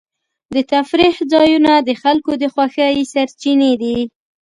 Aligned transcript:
د 0.53 0.55
تفریح 0.73 1.15
ځایونه 1.33 1.73
د 1.87 1.89
خلکو 2.03 2.31
د 2.41 2.43
خوښۍ 2.53 2.95
سرچینې 3.13 3.71
دي. 3.81 3.97